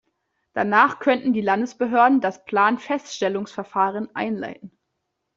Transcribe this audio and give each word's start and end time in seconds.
Danach 0.53 0.97
könnten 0.97 1.31
die 1.31 1.41
Landesbehörden 1.41 2.21
das 2.21 2.43
Planfeststellungsverfahren 2.45 4.09
einleiten. 4.15 4.71